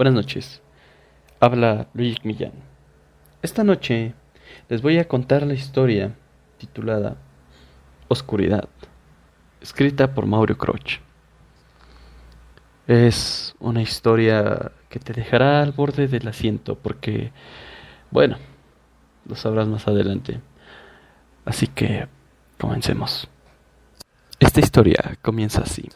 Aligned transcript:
Buenas 0.00 0.14
noches. 0.14 0.62
Habla 1.40 1.88
Luis 1.92 2.24
Millán. 2.24 2.52
Esta 3.42 3.64
noche 3.64 4.14
les 4.70 4.80
voy 4.80 4.98
a 4.98 5.06
contar 5.06 5.42
la 5.42 5.52
historia 5.52 6.14
titulada 6.56 7.18
Oscuridad, 8.08 8.66
escrita 9.60 10.14
por 10.14 10.24
Mauro 10.24 10.56
Croch. 10.56 11.00
Es 12.86 13.54
una 13.60 13.82
historia 13.82 14.72
que 14.88 15.00
te 15.00 15.12
dejará 15.12 15.60
al 15.60 15.72
borde 15.72 16.08
del 16.08 16.26
asiento 16.28 16.76
porque, 16.76 17.30
bueno, 18.10 18.38
lo 19.26 19.36
sabrás 19.36 19.68
más 19.68 19.86
adelante. 19.86 20.40
Así 21.44 21.66
que, 21.66 22.08
comencemos. 22.58 23.28
Esta 24.38 24.60
historia 24.60 25.18
comienza 25.20 25.60
así. 25.60 25.90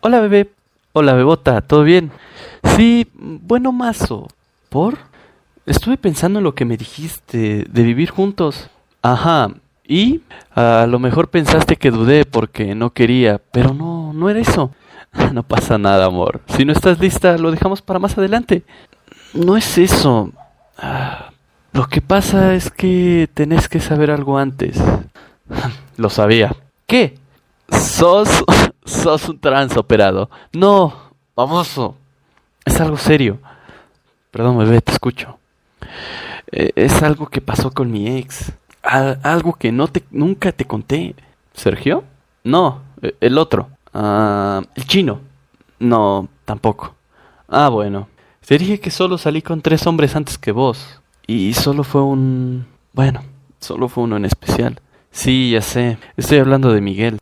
Hola 0.00 0.20
bebé, 0.20 0.52
hola 0.98 1.12
bebota, 1.12 1.60
¿todo 1.60 1.82
bien? 1.82 2.10
Sí, 2.74 3.06
bueno 3.14 3.70
mazo. 3.70 4.28
¿Por? 4.70 4.96
Estuve 5.66 5.98
pensando 5.98 6.38
en 6.38 6.44
lo 6.44 6.54
que 6.54 6.64
me 6.64 6.78
dijiste 6.78 7.66
de 7.68 7.82
vivir 7.82 8.08
juntos. 8.08 8.70
Ajá. 9.02 9.50
¿Y? 9.86 10.22
A 10.54 10.86
lo 10.88 10.98
mejor 10.98 11.28
pensaste 11.28 11.76
que 11.76 11.90
dudé 11.90 12.24
porque 12.24 12.74
no 12.74 12.94
quería, 12.94 13.42
pero 13.52 13.74
no, 13.74 14.14
no 14.14 14.30
era 14.30 14.40
eso. 14.40 14.70
No 15.34 15.42
pasa 15.42 15.76
nada, 15.76 16.06
amor. 16.06 16.40
Si 16.46 16.64
no 16.64 16.72
estás 16.72 16.98
lista, 16.98 17.36
lo 17.36 17.50
dejamos 17.50 17.82
para 17.82 17.98
más 17.98 18.16
adelante. 18.16 18.62
No 19.34 19.58
es 19.58 19.76
eso. 19.76 20.30
Ah, 20.78 21.30
lo 21.72 21.88
que 21.88 22.00
pasa 22.00 22.54
es 22.54 22.70
que 22.70 23.28
tenés 23.34 23.68
que 23.68 23.80
saber 23.80 24.10
algo 24.10 24.38
antes. 24.38 24.82
Lo 25.98 26.08
sabía. 26.08 26.54
¿Qué? 26.86 27.18
Sos, 27.70 28.28
sos 28.86 29.28
un 29.28 29.38
trans 29.38 29.76
operado. 29.76 30.30
No, 30.52 30.94
famoso. 31.34 31.96
Es 32.64 32.80
algo 32.80 32.96
serio. 32.96 33.38
Perdón, 34.30 34.58
bebé, 34.58 34.80
te 34.80 34.92
escucho. 34.92 35.38
Eh, 36.52 36.72
es 36.74 37.02
algo 37.02 37.26
que 37.26 37.40
pasó 37.40 37.70
con 37.70 37.90
mi 37.90 38.16
ex. 38.16 38.52
algo 38.82 39.54
que 39.54 39.72
no 39.72 39.88
te, 39.88 40.02
nunca 40.10 40.52
te 40.52 40.64
conté. 40.64 41.14
¿Sergio? 41.52 42.04
No, 42.44 42.82
e, 43.02 43.14
el 43.20 43.38
otro. 43.38 43.68
Ah, 43.92 44.62
el 44.74 44.84
chino. 44.86 45.20
No, 45.78 46.28
tampoco. 46.44 46.94
Ah, 47.48 47.68
bueno. 47.68 48.08
Te 48.46 48.58
dije 48.58 48.78
que 48.78 48.90
solo 48.90 49.18
salí 49.18 49.42
con 49.42 49.60
tres 49.60 49.86
hombres 49.86 50.14
antes 50.14 50.38
que 50.38 50.52
vos. 50.52 51.00
Y 51.26 51.54
solo 51.54 51.82
fue 51.82 52.02
un... 52.02 52.66
Bueno, 52.92 53.22
solo 53.60 53.88
fue 53.88 54.04
uno 54.04 54.16
en 54.16 54.24
especial. 54.24 54.80
Sí, 55.10 55.50
ya 55.50 55.62
sé. 55.62 55.98
Estoy 56.16 56.38
hablando 56.38 56.72
de 56.72 56.80
Miguel. 56.80 57.18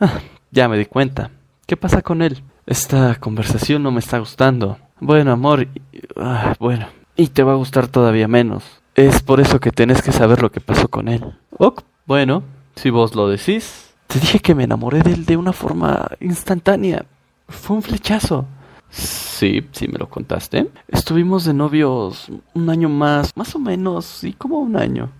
Ah, 0.00 0.18
ya 0.50 0.68
me 0.68 0.78
di 0.78 0.86
cuenta. 0.86 1.30
¿Qué 1.66 1.76
pasa 1.76 2.02
con 2.02 2.22
él? 2.22 2.42
Esta 2.66 3.14
conversación 3.16 3.82
no 3.82 3.90
me 3.90 4.00
está 4.00 4.18
gustando. 4.18 4.78
Bueno, 5.00 5.32
amor, 5.32 5.68
ah, 6.16 6.54
bueno, 6.58 6.88
y 7.16 7.28
te 7.28 7.42
va 7.42 7.52
a 7.52 7.56
gustar 7.56 7.88
todavía 7.88 8.28
menos. 8.28 8.64
Es 8.94 9.22
por 9.22 9.40
eso 9.40 9.60
que 9.60 9.70
tenés 9.70 10.02
que 10.02 10.12
saber 10.12 10.42
lo 10.42 10.50
que 10.50 10.60
pasó 10.60 10.88
con 10.88 11.08
él. 11.08 11.24
Ok, 11.58 11.82
bueno, 12.06 12.42
si 12.74 12.90
vos 12.90 13.14
lo 13.14 13.28
decís. 13.28 13.94
Te 14.06 14.18
dije 14.18 14.40
que 14.40 14.54
me 14.54 14.64
enamoré 14.64 15.02
de 15.02 15.12
él 15.12 15.26
de 15.26 15.36
una 15.36 15.52
forma 15.52 16.08
instantánea. 16.20 17.04
Fue 17.48 17.76
un 17.76 17.82
flechazo. 17.82 18.46
Sí, 18.90 19.66
sí 19.72 19.88
me 19.88 19.98
lo 19.98 20.08
contaste. 20.08 20.70
Estuvimos 20.88 21.44
de 21.44 21.54
novios 21.54 22.28
un 22.54 22.70
año 22.70 22.88
más, 22.88 23.36
más 23.36 23.54
o 23.54 23.58
menos, 23.58 24.04
sí, 24.04 24.32
como 24.32 24.58
un 24.58 24.76
año. 24.76 25.10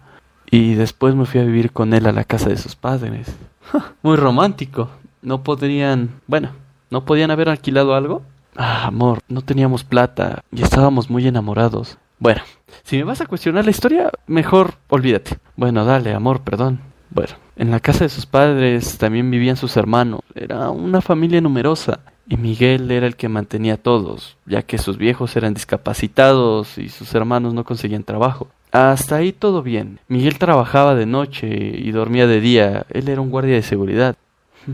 Y 0.51 0.75
después 0.75 1.15
me 1.15 1.27
fui 1.27 1.41
a 1.41 1.45
vivir 1.45 1.73
con 1.73 1.93
él 1.93 2.07
a 2.07 2.13
la 2.13 2.25
casa 2.25 2.49
de 2.49 2.57
sus 2.57 2.75
padres. 2.75 3.29
Muy 4.03 4.17
romántico. 4.17 4.89
No 5.23 5.43
podrían, 5.43 6.21
bueno, 6.27 6.51
¿no 6.91 7.05
podían 7.05 7.31
haber 7.31 7.49
alquilado 7.49 7.95
algo? 7.95 8.23
Ah, 8.57 8.87
amor, 8.87 9.21
no 9.29 9.43
teníamos 9.43 9.85
plata 9.85 10.43
y 10.53 10.63
estábamos 10.63 11.11
muy 11.11 11.27
enamorados. 11.27 11.99
Bueno, 12.19 12.43
si 12.83 12.97
me 12.97 13.05
vas 13.05 13.21
a 13.21 13.27
cuestionar 13.27 13.65
la 13.65 13.71
historia, 13.71 14.11
mejor 14.27 14.75
olvídate. 14.89 15.39
Bueno, 15.57 15.85
dale, 15.85 16.13
amor, 16.13 16.41
perdón. 16.41 16.81
Bueno, 17.11 17.35
en 17.57 17.71
la 17.71 17.81
casa 17.81 18.05
de 18.05 18.09
sus 18.09 18.27
padres 18.27 18.99
también 18.99 19.31
vivían 19.31 19.57
sus 19.57 19.77
hermanos. 19.77 20.21
Era 20.35 20.71
una 20.71 21.01
familia 21.01 21.41
numerosa. 21.41 22.01
Y 22.31 22.37
Miguel 22.37 22.91
era 22.91 23.07
el 23.07 23.17
que 23.17 23.31
mantenía 23.31 23.75
a 23.75 23.79
todos, 23.79 24.37
ya 24.45 24.63
que 24.63 24.77
sus 24.77 24.99
viejos 24.99 25.35
eran 25.37 25.55
discapacitados 25.55 26.77
y 26.77 26.91
sus 26.91 27.15
hermanos 27.15 27.55
no 27.55 27.65
conseguían 27.65 28.05
trabajo. 28.05 28.49
Hasta 28.71 29.17
ahí 29.17 29.33
todo 29.33 29.63
bien. 29.63 29.99
Miguel 30.09 30.39
trabajaba 30.39 30.95
de 30.95 31.07
noche 31.07 31.49
y 31.49 31.91
dormía 31.91 32.27
de 32.27 32.41
día. 32.41 32.85
Él 32.91 33.09
era 33.09 33.23
un 33.23 33.31
guardia 33.31 33.55
de 33.55 33.63
seguridad. 33.63 34.17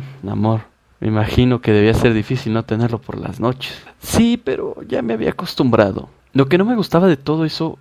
Amor, 0.29 0.63
me 1.01 1.09
imagino 1.09 1.61
que 1.61 1.73
debía 1.73 1.95
ser 1.95 2.15
difícil 2.15 2.53
no 2.53 2.65
tenerlo 2.65 3.01
por 3.01 3.19
las 3.19 3.41
noches. 3.41 3.85
Sí, 4.01 4.41
pero 4.43 4.77
ya 4.87 5.03
me 5.03 5.15
había 5.15 5.31
acostumbrado. 5.31 6.09
Lo 6.33 6.47
que 6.47 6.59
no 6.59 6.65
me 6.65 6.77
gustaba 6.77 7.07
de 7.07 7.17
todo 7.17 7.45
eso 7.45 7.79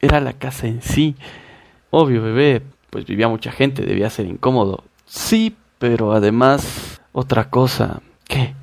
era 0.00 0.20
la 0.20 0.32
casa 0.32 0.66
en 0.66 0.82
sí. 0.82 1.16
Obvio, 1.90 2.22
bebé, 2.22 2.62
pues 2.90 3.06
vivía 3.06 3.28
mucha 3.28 3.50
gente, 3.50 3.84
debía 3.84 4.10
ser 4.10 4.26
incómodo. 4.26 4.84
Sí, 5.06 5.56
pero 5.78 6.12
además, 6.12 7.00
otra 7.12 7.50
cosa. 7.50 8.00
¿Qué? 8.28 8.54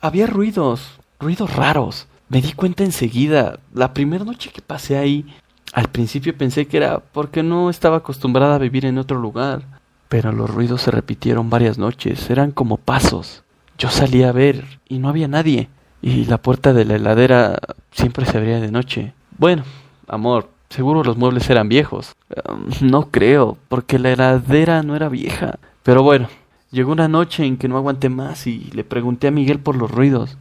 había 0.00 0.28
ruidos, 0.28 1.00
ruidos 1.18 1.52
raros. 1.56 2.06
Me 2.28 2.40
di 2.40 2.52
cuenta 2.52 2.84
enseguida. 2.84 3.58
La 3.72 3.92
primera 3.92 4.24
noche 4.24 4.50
que 4.50 4.62
pasé 4.62 4.96
ahí, 4.96 5.26
al 5.72 5.88
principio 5.88 6.36
pensé 6.38 6.66
que 6.66 6.76
era 6.76 7.00
porque 7.00 7.42
no 7.42 7.68
estaba 7.68 7.96
acostumbrada 7.96 8.54
a 8.54 8.58
vivir 8.58 8.86
en 8.86 8.96
otro 8.96 9.18
lugar 9.18 9.82
pero 10.08 10.32
los 10.32 10.50
ruidos 10.50 10.82
se 10.82 10.90
repitieron 10.90 11.50
varias 11.50 11.78
noches, 11.78 12.30
eran 12.30 12.50
como 12.50 12.76
pasos. 12.76 13.42
Yo 13.78 13.88
salí 13.90 14.22
a 14.22 14.32
ver 14.32 14.78
y 14.88 14.98
no 14.98 15.08
había 15.08 15.28
nadie, 15.28 15.68
y 16.02 16.26
la 16.26 16.38
puerta 16.38 16.72
de 16.72 16.84
la 16.84 16.96
heladera 16.96 17.58
siempre 17.90 18.26
se 18.26 18.36
abría 18.36 18.60
de 18.60 18.70
noche. 18.70 19.14
Bueno, 19.38 19.64
amor, 20.06 20.50
seguro 20.68 21.02
los 21.02 21.16
muebles 21.16 21.48
eran 21.48 21.68
viejos. 21.68 22.14
Um, 22.48 22.66
no 22.80 23.10
creo, 23.10 23.56
porque 23.68 23.98
la 23.98 24.12
heladera 24.12 24.82
no 24.82 24.96
era 24.96 25.08
vieja. 25.08 25.58
Pero 25.82 26.02
bueno, 26.02 26.28
llegó 26.70 26.92
una 26.92 27.08
noche 27.08 27.44
en 27.46 27.56
que 27.56 27.68
no 27.68 27.76
aguanté 27.76 28.10
más 28.10 28.46
y 28.46 28.70
le 28.72 28.84
pregunté 28.84 29.28
a 29.28 29.30
Miguel 29.30 29.60
por 29.60 29.76
los 29.76 29.90
ruidos. 29.90 30.36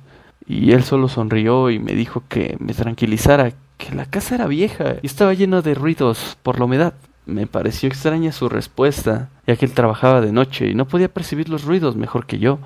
Y 0.45 0.73
él 0.73 0.83
solo 0.83 1.07
sonrió 1.07 1.69
y 1.69 1.79
me 1.79 1.93
dijo 1.93 2.23
que 2.27 2.57
me 2.59 2.73
tranquilizara, 2.73 3.53
que 3.77 3.95
la 3.95 4.05
casa 4.05 4.35
era 4.35 4.47
vieja 4.47 4.95
y 5.01 5.07
estaba 5.07 5.33
llena 5.33 5.61
de 5.61 5.75
ruidos 5.75 6.37
por 6.43 6.59
la 6.59 6.65
humedad. 6.65 6.93
Me 7.25 7.47
pareció 7.47 7.87
extraña 7.87 8.31
su 8.31 8.49
respuesta, 8.49 9.29
ya 9.47 9.55
que 9.55 9.65
él 9.65 9.73
trabajaba 9.73 10.21
de 10.21 10.31
noche 10.31 10.67
y 10.67 10.75
no 10.75 10.87
podía 10.87 11.07
percibir 11.07 11.49
los 11.49 11.63
ruidos 11.63 11.95
mejor 11.95 12.25
que 12.25 12.39
yo. 12.39 12.59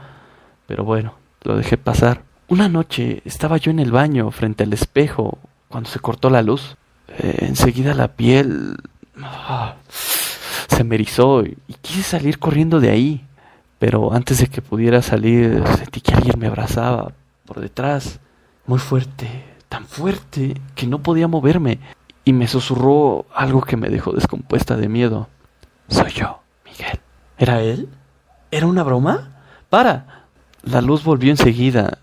Pero 0.65 0.83
bueno, 0.83 1.13
lo 1.43 1.55
dejé 1.55 1.77
pasar. 1.77 2.23
Una 2.47 2.67
noche 2.69 3.21
estaba 3.25 3.57
yo 3.57 3.71
en 3.71 3.79
el 3.79 3.91
baño 3.91 4.31
frente 4.31 4.63
al 4.63 4.73
espejo 4.73 5.37
cuando 5.67 5.89
se 5.89 5.99
cortó 5.99 6.29
la 6.29 6.41
luz. 6.41 6.75
Eh, 7.09 7.37
enseguida 7.41 7.93
la 7.93 8.09
piel 8.09 8.77
ah, 9.21 9.75
se 10.67 10.83
me 10.83 10.95
erizó 10.95 11.43
y, 11.43 11.57
y 11.67 11.73
quise 11.75 12.03
salir 12.03 12.39
corriendo 12.39 12.79
de 12.79 12.89
ahí. 12.89 13.23
Pero 13.79 14.11
antes 14.13 14.39
de 14.39 14.47
que 14.47 14.61
pudiera 14.61 15.01
salir 15.01 15.63
sentí 15.77 16.01
que 16.01 16.15
alguien 16.15 16.39
me 16.39 16.47
abrazaba 16.47 17.13
por 17.45 17.59
detrás, 17.59 18.19
muy 18.65 18.79
fuerte, 18.79 19.45
tan 19.69 19.85
fuerte 19.85 20.59
que 20.75 20.87
no 20.87 20.99
podía 20.99 21.27
moverme 21.27 21.79
y 22.27 22.33
me 22.33 22.45
susurró 22.45 23.25
algo 23.33 23.61
que 23.61 23.77
me 23.77 23.87
dejó 23.87 24.11
descompuesta 24.11 24.75
de 24.75 24.89
miedo. 24.89 25.29
Soy 25.87 26.11
yo, 26.11 26.41
Miguel. 26.65 26.99
¿Era 27.37 27.61
él? 27.61 27.87
¿Era 28.51 28.67
una 28.67 28.83
broma? 28.83 29.29
Para. 29.69 30.25
La 30.61 30.81
luz 30.81 31.05
volvió 31.05 31.31
enseguida 31.31 31.99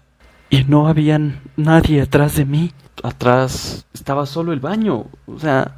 y 0.48 0.64
no 0.64 0.88
había 0.88 1.20
nadie 1.58 2.00
atrás 2.00 2.36
de 2.36 2.46
mí. 2.46 2.72
Atrás 3.02 3.84
estaba 3.92 4.24
solo 4.24 4.54
el 4.54 4.60
baño. 4.60 5.08
O 5.26 5.38
sea, 5.38 5.74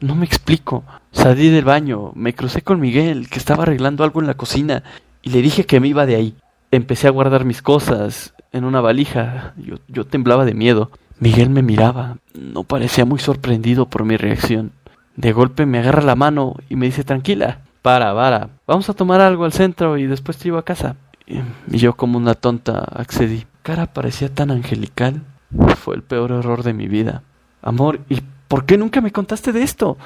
no 0.00 0.14
me 0.14 0.24
explico. 0.24 0.82
Salí 1.12 1.50
del 1.50 1.66
baño, 1.66 2.12
me 2.14 2.34
crucé 2.34 2.62
con 2.62 2.80
Miguel, 2.80 3.28
que 3.28 3.38
estaba 3.38 3.64
arreglando 3.64 4.02
algo 4.02 4.22
en 4.22 4.26
la 4.26 4.32
cocina, 4.32 4.82
y 5.20 5.28
le 5.28 5.42
dije 5.42 5.66
que 5.66 5.78
me 5.78 5.88
iba 5.88 6.06
de 6.06 6.16
ahí. 6.16 6.34
Empecé 6.70 7.06
a 7.06 7.10
guardar 7.10 7.44
mis 7.44 7.60
cosas 7.60 8.32
en 8.50 8.64
una 8.64 8.80
valija. 8.80 9.52
Yo, 9.58 9.76
yo 9.88 10.06
temblaba 10.06 10.46
de 10.46 10.54
miedo. 10.54 10.90
Miguel 11.20 11.50
me 11.50 11.62
miraba, 11.62 12.18
no 12.34 12.64
parecía 12.64 13.04
muy 13.04 13.18
sorprendido 13.18 13.86
por 13.86 14.04
mi 14.04 14.16
reacción. 14.16 14.72
De 15.16 15.32
golpe 15.32 15.64
me 15.66 15.78
agarra 15.78 16.02
la 16.02 16.16
mano 16.16 16.56
y 16.68 16.76
me 16.76 16.86
dice 16.86 17.04
tranquila, 17.04 17.60
para, 17.82 18.14
para, 18.14 18.50
vamos 18.66 18.88
a 18.88 18.94
tomar 18.94 19.20
algo 19.20 19.44
al 19.44 19.52
centro 19.52 19.96
y 19.98 20.06
después 20.06 20.38
te 20.38 20.44
llevo 20.44 20.58
a 20.58 20.64
casa. 20.64 20.96
Y 21.26 21.78
yo 21.78 21.94
como 21.94 22.18
una 22.18 22.34
tonta 22.34 22.78
accedí. 22.78 23.46
Cara 23.62 23.86
parecía 23.86 24.28
tan 24.28 24.50
angelical. 24.50 25.22
Fue 25.76 25.94
el 25.94 26.02
peor 26.02 26.32
error 26.32 26.62
de 26.62 26.74
mi 26.74 26.88
vida. 26.88 27.22
Amor, 27.62 28.00
¿y 28.08 28.20
por 28.48 28.66
qué 28.66 28.76
nunca 28.76 29.00
me 29.00 29.12
contaste 29.12 29.52
de 29.52 29.62
esto? 29.62 29.96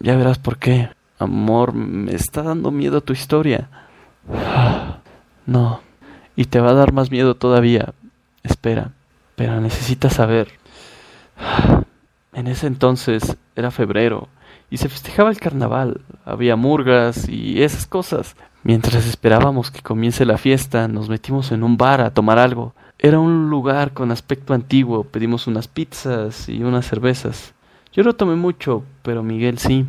Ya 0.00 0.16
verás 0.16 0.38
por 0.38 0.58
qué. 0.58 0.88
Amor, 1.18 1.72
me 1.72 2.14
está 2.14 2.42
dando 2.42 2.70
miedo 2.70 3.00
tu 3.00 3.12
historia. 3.12 3.68
No. 5.46 5.80
Y 6.34 6.46
te 6.46 6.60
va 6.60 6.70
a 6.70 6.74
dar 6.74 6.92
más 6.92 7.10
miedo 7.10 7.36
todavía. 7.36 7.94
Espera. 8.42 8.92
Pero 9.36 9.60
necesitas 9.60 10.14
saber. 10.14 10.48
En 12.32 12.48
ese 12.48 12.66
entonces 12.66 13.38
era 13.54 13.70
febrero 13.70 14.28
y 14.68 14.76
se 14.76 14.90
festejaba 14.90 15.30
el 15.30 15.38
carnaval, 15.40 16.02
había 16.26 16.54
murgas 16.54 17.28
y 17.30 17.62
esas 17.62 17.86
cosas. 17.86 18.36
Mientras 18.62 19.06
esperábamos 19.06 19.70
que 19.70 19.80
comience 19.80 20.26
la 20.26 20.38
fiesta, 20.38 20.88
nos 20.88 21.08
metimos 21.08 21.52
en 21.52 21.62
un 21.62 21.76
bar 21.76 22.00
a 22.00 22.10
tomar 22.10 22.38
algo. 22.38 22.74
Era 22.98 23.20
un 23.20 23.48
lugar 23.48 23.92
con 23.92 24.10
aspecto 24.10 24.54
antiguo. 24.54 25.04
Pedimos 25.04 25.46
unas 25.46 25.68
pizzas 25.68 26.48
y 26.48 26.62
unas 26.62 26.86
cervezas. 26.86 27.54
Yo 27.92 28.02
no 28.02 28.14
tomé 28.14 28.34
mucho, 28.34 28.82
pero 29.02 29.22
Miguel 29.22 29.58
sí. 29.58 29.86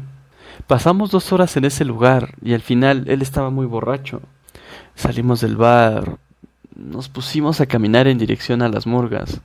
Pasamos 0.68 1.12
dos 1.12 1.34
horas 1.34 1.58
en 1.58 1.66
ese 1.66 1.86
lugar 1.86 2.36
y 2.42 2.54
al 2.54 2.62
final 2.62 3.06
él 3.08 3.22
estaba 3.22 3.50
muy 3.50 3.66
borracho. 3.66 4.22
Salimos 4.96 5.42
del 5.42 5.58
bar, 5.58 6.18
nos 6.78 7.10
pusimos 7.10 7.60
a 7.60 7.66
caminar 7.66 8.08
en 8.08 8.18
dirección 8.18 8.62
a 8.62 8.70
las 8.70 8.88
murgas, 8.88 9.42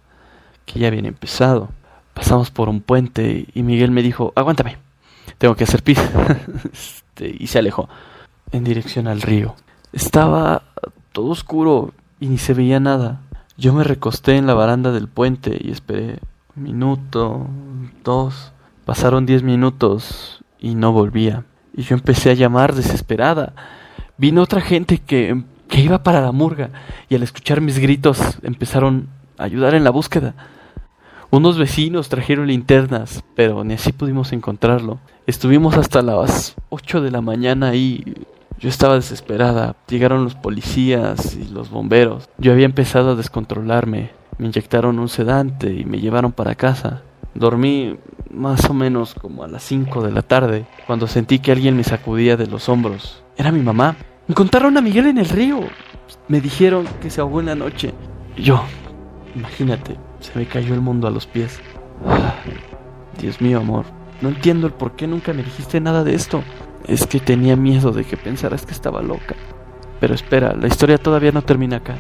que 0.67 0.79
ya 0.79 0.89
habían 0.89 1.07
empezado. 1.07 1.71
Pasamos 2.15 2.51
por 2.51 2.69
un 2.69 2.81
puente 2.81 3.47
y 3.55 3.63
Miguel 3.63 3.91
me 3.91 4.03
dijo, 4.03 4.33
aguántame, 4.37 4.79
tengo 5.39 5.55
que 5.57 5.65
hacer 5.65 5.83
pis. 5.83 5.99
Este, 7.13 7.37
y 7.39 7.47
se 7.49 7.59
alejó 7.59 7.91
en 8.53 8.65
dirección 8.65 9.07
al 9.07 9.21
río. 9.21 9.55
Estaba 9.93 10.63
todo 11.13 11.29
oscuro 11.29 11.93
y 12.21 12.29
ni 12.29 12.39
se 12.39 12.55
veía 12.55 12.81
nada. 12.81 13.21
Yo 13.59 13.75
me 13.75 13.85
recosté 13.85 14.37
en 14.37 14.47
la 14.47 14.55
baranda 14.55 14.93
del 14.93 15.09
puente 15.09 15.59
y 15.61 15.71
esperé 15.71 16.21
un 16.57 16.63
minuto, 16.63 17.47
dos. 18.03 18.53
Pasaron 18.87 19.27
diez 19.27 19.43
minutos 19.43 20.43
y 20.59 20.75
no 20.75 20.93
volvía. 20.93 21.45
Y 21.75 21.83
yo 21.83 21.95
empecé 21.95 22.31
a 22.31 22.35
llamar 22.35 22.75
desesperada. 22.75 23.53
Vino 24.17 24.43
otra 24.43 24.61
gente 24.61 24.99
que, 24.99 25.43
que 25.69 25.81
iba 25.81 26.03
para 26.03 26.21
la 26.21 26.33
murga 26.33 26.71
y 27.09 27.15
al 27.15 27.23
escuchar 27.23 27.61
mis 27.61 27.79
gritos 27.79 28.39
empezaron 28.43 29.09
a 29.39 29.45
ayudar 29.45 29.75
en 29.75 29.85
la 29.85 29.91
búsqueda. 29.91 30.35
Unos 31.31 31.57
vecinos 31.57 32.11
trajeron 32.11 32.49
linternas, 32.49 33.25
pero 33.35 33.65
ni 33.65 33.75
así 33.75 33.93
pudimos 33.93 34.35
encontrarlo. 34.35 35.01
Estuvimos 35.27 35.79
hasta 35.79 36.03
las 36.03 36.57
8 36.69 37.01
de 37.01 37.11
la 37.11 37.23
mañana 37.23 37.71
ahí. 37.71 38.05
Yo 38.59 38.69
estaba 38.69 38.97
desesperada. 38.97 39.77
Llegaron 39.89 40.25
los 40.25 40.35
policías 40.35 41.35
y 41.35 41.49
los 41.49 41.71
bomberos. 41.71 42.29
Yo 42.37 42.53
había 42.53 42.67
empezado 42.67 43.13
a 43.13 43.15
descontrolarme. 43.15 44.11
Me 44.37 44.47
inyectaron 44.49 44.99
un 44.99 45.09
sedante 45.09 45.73
y 45.73 45.87
me 45.87 46.01
llevaron 46.01 46.33
para 46.33 46.55
casa. 46.55 47.01
Dormí 47.35 47.97
más 48.31 48.69
o 48.69 48.75
menos 48.75 49.15
como 49.15 49.43
a 49.43 49.49
las 49.49 49.63
5 49.63 50.03
de 50.03 50.13
la 50.13 50.23
tarde, 50.23 50.67
cuando 50.87 51.07
sentí 51.07 51.39
que 51.39 51.53
alguien 51.53 51.77
me 51.77 51.85
sacudía 51.85 52.37
de 52.37 52.47
los 52.47 52.69
hombros. 52.69 53.23
Era 53.37 53.53
mi 53.53 53.61
mamá. 53.61 53.97
Encontraron 54.33 54.79
a 54.79 54.81
Miguel 54.81 55.09
en 55.09 55.19
el 55.19 55.29
río. 55.29 55.61
Me 56.27 56.41
dijeron 56.41 56.87
que 57.03 57.11
se 57.11 57.21
ahogó 57.21 57.41
en 57.41 57.47
la 57.47 57.55
noche. 57.55 57.93
Yo, 58.35 58.65
imagínate, 59.37 59.99
se 60.21 60.39
me 60.39 60.47
cayó 60.47 60.73
el 60.73 60.81
mundo 60.81 61.07
a 61.07 61.11
los 61.11 61.27
pies. 61.27 61.61
Ah, 62.07 62.37
Dios 63.21 63.43
mío, 63.43 63.61
amor. 63.61 63.85
No 64.23 64.31
entiendo 64.31 64.67
el 64.67 64.73
por 64.73 64.93
qué 64.93 65.07
nunca 65.07 65.35
me 65.35 65.43
dijiste 65.43 65.83
nada 65.83 66.03
de 66.03 66.15
esto. 66.15 66.43
Es 66.89 67.07
que 67.07 67.21
tenía 67.21 67.57
miedo 67.57 67.93
de 67.93 68.05
que 68.05 68.17
pensaras 68.17 68.65
que 68.65 68.73
estaba 68.73 69.03
loca. 69.03 69.35
Pero 70.01 70.15
espera, 70.15 70.57
la 70.59 70.67
historia 70.67 70.97
todavía 70.97 71.33
no 71.33 71.43
termina 71.43 71.77
acá. 71.77 71.97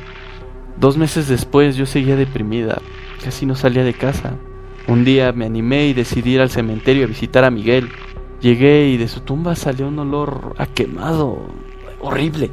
Dos 0.80 0.96
meses 0.96 1.28
después 1.28 1.76
yo 1.76 1.84
seguía 1.84 2.16
deprimida. 2.16 2.80
Casi 3.22 3.44
no 3.44 3.56
salía 3.56 3.84
de 3.84 3.92
casa. 3.92 4.36
Un 4.88 5.04
día 5.04 5.32
me 5.32 5.44
animé 5.44 5.88
y 5.88 5.92
decidí 5.92 6.36
ir 6.36 6.40
al 6.40 6.48
cementerio 6.48 7.04
a 7.04 7.08
visitar 7.08 7.44
a 7.44 7.50
Miguel. 7.50 7.90
Llegué 8.40 8.88
y 8.88 8.96
de 8.96 9.08
su 9.08 9.20
tumba 9.20 9.54
salió 9.54 9.86
un 9.86 9.98
olor 9.98 10.54
a 10.56 10.64
quemado, 10.64 11.46
horrible. 12.02 12.50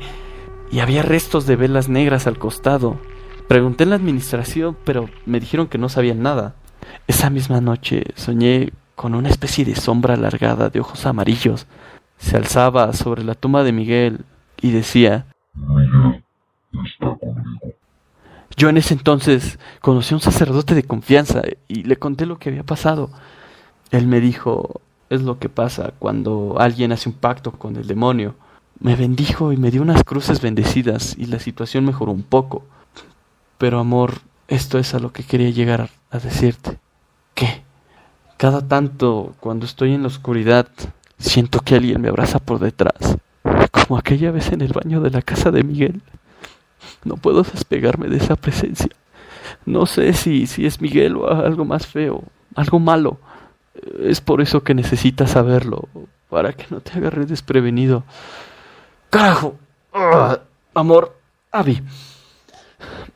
Y 0.72 0.80
había 0.80 1.02
restos 1.02 1.46
de 1.46 1.56
velas 1.56 1.90
negras 1.90 2.28
al 2.28 2.38
costado. 2.38 2.98
Pregunté 3.48 3.84
en 3.84 3.90
la 3.90 3.96
administración, 3.96 4.78
pero 4.84 5.10
me 5.26 5.40
dijeron 5.40 5.68
que 5.68 5.78
no 5.78 5.90
sabían 5.90 6.22
nada. 6.22 6.56
Esa 7.08 7.30
misma 7.30 7.60
noche 7.60 8.04
soñé 8.16 8.72
con 8.96 9.16
una 9.16 9.30
especie 9.30 9.66
de 9.66 9.76
sombra 9.76 10.14
alargada 10.14 10.70
de 10.70 10.80
ojos 10.80 11.06
amarillos. 11.06 11.66
Se 12.18 12.38
alzaba 12.38 12.94
sobre 12.94 13.24
la 13.24 13.36
tumba 13.36 13.64
de 13.64 13.72
Miguel 13.72 14.26
y 14.62 14.72
decía, 14.72 15.26
Miguel 15.56 16.24
está 16.86 17.16
conmigo. 17.16 17.74
Yo 18.58 18.68
en 18.68 18.78
ese 18.78 18.94
entonces 18.94 19.58
conocí 19.80 20.14
a 20.14 20.18
un 20.18 20.22
sacerdote 20.22 20.76
de 20.76 20.84
confianza 20.84 21.44
y 21.70 21.84
le 21.84 21.96
conté 21.96 22.26
lo 22.26 22.40
que 22.40 22.50
había 22.50 22.64
pasado. 22.64 23.10
Él 23.90 24.06
me 24.06 24.20
dijo, 24.20 24.82
es 25.10 25.22
lo 25.22 25.40
que 25.40 25.48
pasa 25.48 25.94
cuando 25.98 26.58
alguien 26.60 26.92
hace 26.92 27.08
un 27.08 27.16
pacto 27.16 27.54
con 27.54 27.78
el 27.78 27.88
demonio. 27.88 28.36
Me 28.82 28.96
bendijo 28.96 29.52
y 29.52 29.58
me 29.58 29.72
dio 29.72 29.82
unas 29.82 30.04
cruces 30.04 30.42
bendecidas 30.42 31.16
y 31.18 31.26
la 31.26 31.40
situación 31.40 31.86
mejoró 31.86 32.14
un 32.14 32.24
poco. 32.24 32.64
Pero 33.58 33.80
amor, 33.80 34.20
esto 34.48 34.80
es 34.80 34.94
a 34.94 35.00
lo 35.00 35.12
que 35.12 35.24
quería 35.24 35.50
llegar 35.50 35.90
a 36.12 36.20
decirte. 36.20 36.80
¿Qué? 37.36 37.62
Cada 38.38 38.66
tanto, 38.66 39.36
cuando 39.42 39.66
estoy 39.66 39.94
en 39.94 40.04
la 40.04 40.08
oscuridad, 40.08 40.70
siento 41.18 41.60
que 41.60 41.76
alguien 41.76 42.00
me 42.00 42.08
abraza 42.08 42.40
por 42.40 42.60
detrás, 42.60 43.18
como 43.70 43.98
aquella 43.98 44.32
vez 44.32 44.54
en 44.54 44.62
el 44.62 44.72
baño 44.72 45.02
de 45.02 45.10
la 45.10 45.22
casa 45.22 45.52
de 45.52 45.64
Miguel. 45.64 46.02
No 47.04 47.18
puedo 47.18 47.44
despegarme 47.44 48.08
de 48.08 48.16
esa 48.16 48.38
presencia. 48.38 48.90
No 49.66 49.86
sé 49.86 50.14
si, 50.14 50.48
si 50.48 50.66
es 50.66 50.80
Miguel 50.80 51.18
o 51.18 51.30
algo 51.30 51.66
más 51.66 51.86
feo, 51.86 52.24
algo 52.56 52.80
malo. 52.80 53.20
Es 54.00 54.22
por 54.22 54.40
eso 54.40 54.64
que 54.64 54.74
necesitas 54.74 55.32
saberlo, 55.32 55.90
para 56.30 56.54
que 56.54 56.66
no 56.70 56.80
te 56.80 56.98
agarre 56.98 57.26
desprevenido. 57.26 58.06
¡Carajo! 59.10 59.58
¡Ah! 59.94 60.40
Amor, 60.76 61.18
Abby. 61.52 61.82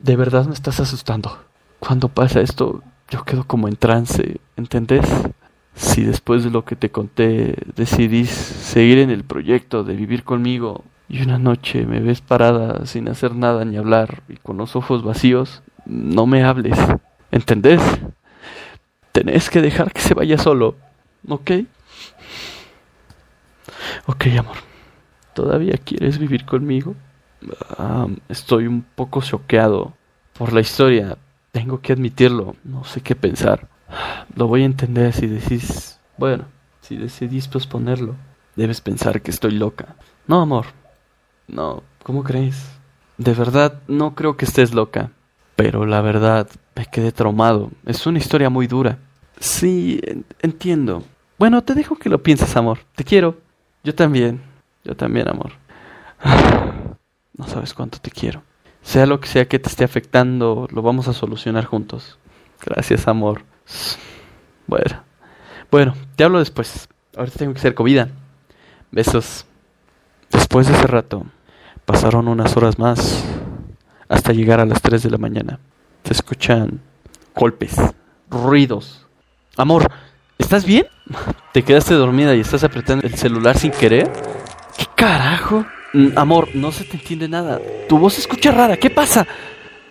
De 0.00 0.16
verdad 0.16 0.46
me 0.46 0.54
estás 0.54 0.80
asustando. 0.80 1.38
Cuando 1.78 2.08
pasa 2.08 2.40
esto, 2.40 2.82
yo 3.10 3.24
quedo 3.24 3.44
como 3.44 3.68
en 3.68 3.76
trance, 3.76 4.40
¿entendés? 4.56 5.06
Si 5.76 6.02
después 6.02 6.42
de 6.42 6.50
lo 6.50 6.64
que 6.64 6.76
te 6.76 6.90
conté 6.90 7.56
decidís 7.76 8.30
seguir 8.30 8.98
en 8.98 9.10
el 9.10 9.24
proyecto 9.24 9.84
de 9.84 9.94
vivir 9.94 10.24
conmigo 10.24 10.84
y 11.08 11.22
una 11.22 11.38
noche 11.38 11.86
me 11.86 12.00
ves 12.00 12.20
parada 12.20 12.86
sin 12.86 13.08
hacer 13.08 13.34
nada 13.34 13.64
ni 13.64 13.76
hablar 13.76 14.22
y 14.28 14.36
con 14.36 14.56
los 14.56 14.76
ojos 14.76 15.04
vacíos, 15.04 15.62
no 15.84 16.26
me 16.26 16.42
hables, 16.44 16.78
¿entendés? 17.30 17.80
Tenés 19.12 19.48
que 19.48 19.60
dejar 19.60 19.92
que 19.92 20.00
se 20.00 20.14
vaya 20.14 20.38
solo, 20.38 20.76
¿ok? 21.28 21.50
Ok, 24.06 24.26
amor. 24.38 24.73
¿Todavía 25.34 25.76
quieres 25.78 26.18
vivir 26.18 26.44
conmigo? 26.44 26.94
Ah, 27.78 28.06
estoy 28.28 28.66
un 28.66 28.82
poco 28.82 29.20
choqueado 29.22 29.94
por 30.38 30.52
la 30.52 30.60
historia. 30.60 31.18
Tengo 31.52 31.80
que 31.80 31.92
admitirlo. 31.92 32.56
No 32.64 32.84
sé 32.84 33.00
qué 33.00 33.14
pensar. 33.14 33.68
Lo 34.34 34.46
voy 34.48 34.62
a 34.62 34.66
entender 34.66 35.12
si 35.12 35.26
decís... 35.26 35.98
Bueno, 36.16 36.44
si 36.80 36.96
decidís 36.96 37.48
posponerlo. 37.48 38.14
Debes 38.56 38.80
pensar 38.80 39.20
que 39.20 39.30
estoy 39.30 39.52
loca. 39.52 39.96
No, 40.26 40.40
amor. 40.40 40.66
No, 41.48 41.82
¿cómo 42.02 42.22
crees? 42.24 42.64
De 43.18 43.34
verdad, 43.34 43.80
no 43.88 44.14
creo 44.14 44.36
que 44.36 44.44
estés 44.44 44.72
loca. 44.74 45.10
Pero 45.56 45.86
la 45.86 46.00
verdad, 46.00 46.48
me 46.74 46.86
quedé 46.86 47.12
traumado. 47.12 47.70
Es 47.84 48.06
una 48.06 48.18
historia 48.18 48.50
muy 48.50 48.66
dura. 48.66 48.98
Sí, 49.38 50.00
en- 50.04 50.24
entiendo. 50.40 51.02
Bueno, 51.38 51.62
te 51.62 51.74
dejo 51.74 51.96
que 51.96 52.08
lo 52.08 52.22
pienses, 52.22 52.56
amor. 52.56 52.78
Te 52.94 53.04
quiero. 53.04 53.38
Yo 53.82 53.94
también. 53.94 54.40
Yo 54.84 54.96
también, 54.96 55.28
amor. 55.28 55.52
No 57.36 57.48
sabes 57.48 57.74
cuánto 57.74 57.98
te 57.98 58.12
quiero. 58.12 58.44
Sea 58.80 59.06
lo 59.06 59.18
que 59.18 59.26
sea 59.26 59.48
que 59.48 59.58
te 59.58 59.68
esté 59.68 59.82
afectando, 59.82 60.68
lo 60.70 60.82
vamos 60.82 61.08
a 61.08 61.12
solucionar 61.12 61.64
juntos. 61.64 62.16
Gracias, 62.64 63.08
amor. 63.08 63.42
Bueno. 64.66 65.02
Bueno, 65.70 65.94
te 66.16 66.24
hablo 66.24 66.38
después. 66.38 66.88
Ahorita 67.16 67.38
tengo 67.38 67.52
que 67.52 67.58
hacer 67.58 67.74
comida. 67.74 68.08
Besos. 68.92 69.44
Después 70.30 70.68
de 70.68 70.74
ese 70.74 70.86
rato, 70.86 71.26
pasaron 71.84 72.28
unas 72.28 72.56
horas 72.56 72.78
más 72.78 73.24
hasta 74.08 74.32
llegar 74.32 74.60
a 74.60 74.64
las 74.64 74.80
3 74.80 75.02
de 75.02 75.10
la 75.10 75.18
mañana. 75.18 75.58
Se 76.04 76.12
escuchan 76.12 76.80
golpes, 77.34 77.76
ruidos. 78.30 79.06
Amor, 79.56 79.90
¿estás 80.38 80.64
bien? 80.64 80.86
¿Te 81.52 81.62
quedaste 81.62 81.94
dormida 81.94 82.34
y 82.34 82.40
estás 82.40 82.64
apretando 82.64 83.06
el 83.06 83.14
celular 83.14 83.58
sin 83.58 83.70
querer? 83.70 84.10
¿Qué 84.96 85.04
carajo? 85.04 85.64
Mm, 85.92 86.16
Amor, 86.16 86.48
no 86.54 86.72
se 86.72 86.84
te 86.84 86.96
entiende 86.96 87.28
nada. 87.28 87.60
Tu 87.88 87.98
voz 87.98 88.14
se 88.14 88.20
escucha 88.20 88.50
rara. 88.50 88.76
¿Qué 88.76 88.90
pasa? 88.90 89.26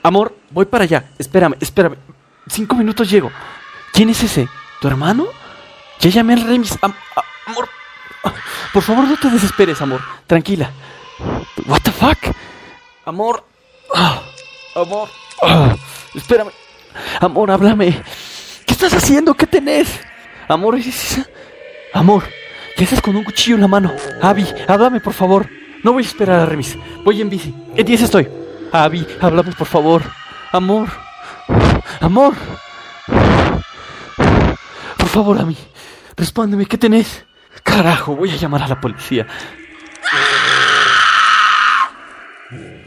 Amor, 0.02 0.36
voy 0.50 0.66
para 0.66 0.84
allá. 0.84 1.06
Espérame, 1.18 1.56
espérame. 1.60 1.96
Cinco 2.48 2.76
minutos 2.76 3.10
llego. 3.10 3.32
¿Quién 3.94 4.10
es 4.10 4.22
ese? 4.24 4.48
¿Tu 4.82 4.88
hermano? 4.88 5.26
Ya 6.00 6.10
llamé 6.10 6.34
al 6.34 6.42
Remis. 6.44 6.78
Amor. 6.82 7.70
Por 8.74 8.84
favor, 8.84 9.06
no 9.08 9.16
te 9.18 9.30
desesperes, 9.30 9.82
amor. 9.82 10.02
Tranquila. 10.28 10.72
What 11.68 11.82
the 11.84 11.92
fuck? 11.92 12.18
Amor. 13.06 13.46
Ah, 13.94 14.22
amor. 14.76 15.10
Ah, 15.42 15.76
espérame. 16.16 16.52
Amor, 17.22 17.52
háblame. 17.52 18.02
¿Qué 18.66 18.74
estás 18.74 18.94
haciendo? 18.94 19.34
¿Qué 19.34 19.46
tenés? 19.46 19.88
Amor, 20.48 20.76
¿es? 20.76 21.20
Amor, 21.94 22.24
¿qué 22.76 22.84
haces 22.84 23.02
con 23.02 23.16
un 23.16 23.24
cuchillo 23.24 23.56
en 23.56 23.62
la 23.62 23.68
mano? 23.68 23.94
Abby, 24.22 24.46
háblame, 24.68 25.00
por 25.00 25.14
favor. 25.14 25.50
No 25.84 25.94
voy 25.94 26.04
a 26.04 26.08
esperar 26.08 26.40
a 26.40 26.46
Remis. 26.46 26.78
Voy 27.04 27.22
en 27.22 27.30
bici. 27.30 27.54
En 27.76 27.86
10 27.86 28.02
estoy. 28.04 28.28
Abby, 28.72 29.06
háblame, 29.22 29.52
por 29.52 29.68
favor. 29.68 30.02
Amor. 30.52 30.90
Amor. 32.00 32.34
Por 34.98 35.08
favor, 35.08 35.38
Abby. 35.40 35.58
Respóndeme, 36.16 36.66
¿qué 36.66 36.78
tenés? 36.78 37.26
Carajo, 37.64 38.16
voy 38.16 38.32
a 38.32 38.36
llamar 38.36 38.64
a 38.64 38.68
la 38.68 38.80
policía. 38.80 39.28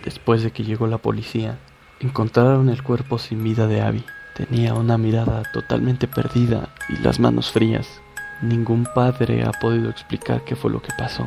Después 0.04 0.42
de 0.42 0.52
que 0.52 0.62
llegó 0.64 0.86
la 0.86 0.98
policía, 0.98 1.58
Encontraron 2.00 2.68
el 2.68 2.82
cuerpo 2.82 3.18
sin 3.18 3.42
vida 3.42 3.66
de 3.66 3.80
Abby. 3.80 4.04
Tenía 4.34 4.74
una 4.74 4.98
mirada 4.98 5.44
totalmente 5.52 6.06
perdida 6.06 6.68
y 6.90 6.98
las 6.98 7.18
manos 7.18 7.50
frías. 7.50 8.02
Ningún 8.42 8.86
padre 8.94 9.44
ha 9.44 9.52
podido 9.52 9.88
explicar 9.90 10.42
qué 10.44 10.56
fue 10.56 10.70
lo 10.70 10.82
que 10.82 10.92
pasó. 10.98 11.26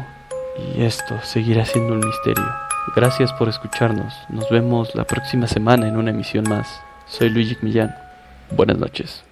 Y 0.75 0.84
esto 0.84 1.20
seguirá 1.24 1.66
siendo 1.66 1.94
un 1.94 2.00
misterio. 2.00 2.46
Gracias 2.96 3.32
por 3.34 3.50
escucharnos. 3.50 4.13
Nos 4.30 4.50
vemos 4.50 4.94
la 4.96 5.06
próxima 5.06 5.48
semana 5.48 5.88
en 5.88 5.98
una 5.98 6.12
emisión 6.12 6.48
más. 6.48 6.82
Soy 7.08 7.30
Luigi 7.30 7.58
Millán. 7.62 7.96
Buenas 8.51 8.78
noches. 8.78 9.28